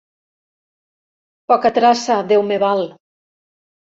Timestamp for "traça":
1.77-2.17